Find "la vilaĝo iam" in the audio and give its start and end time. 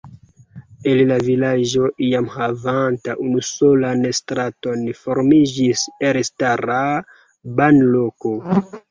1.09-2.29